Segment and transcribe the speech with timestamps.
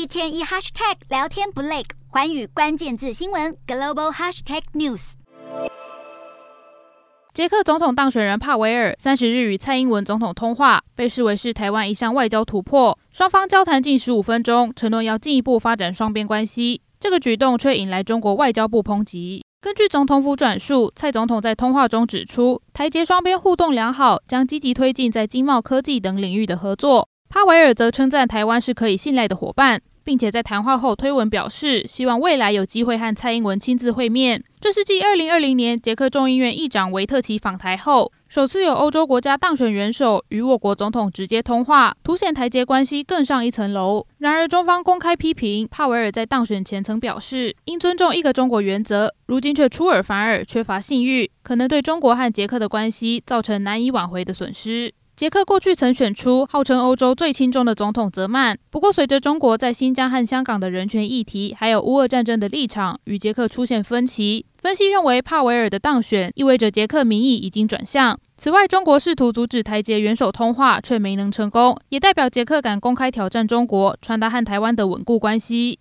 [0.00, 5.12] 一天一 hashtag 聊天不累，环宇关键字新闻 global hashtag news。
[7.34, 12.98] 捷克总统当选人帕维尔三十日与蔡英文总统通话，被视为是台湾一项外交突破。
[13.10, 16.80] 双方交谈近十五分钟，承诺要进一步发展双边关系。
[16.98, 19.44] 这个举动却引来中国外交部抨击。
[19.60, 27.06] 根据总统府转述，蔡总统在通话中指出，台捷双边互动良好，将积极推进在经贸、科技等领域的合作。
[27.28, 29.82] 帕维尔则称赞台湾是可以信赖的伙伴。
[30.04, 34.42] 并且在谈话后推文表示，希望未来有机会和蔡英文亲自会面。
[34.60, 44.06] 这是继2020年捷克众议院议长维特奇访台后，首次有欧洲国家当选元首与我国总统直接通话，凸显台捷关系更上一层楼。
[44.18, 54.92] 然而，中方公开批评帕维尔在当选前曾表示应尊重一个中国原则，如今却出尔反尔，缺乏信誉，可能对中国和捷克的关系造成难以挽回的损失。
[55.20, 68.18] 捷克过去曾选出号称欧洲最亲中的总统泽曼，不过随着中国在新疆和香港的人权议题，还有乌俄战争的立场与捷克出现分歧，分析认为帕维尔的当选意味着捷克民意已经转向。
[68.38, 75.78] 此外，中国试图阻止台捷元首通话却没能成功，也代表捷克敢公开挑战中国，传达和台湾的稳固关系。